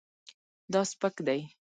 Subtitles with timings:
[0.73, 1.41] دا سپک دی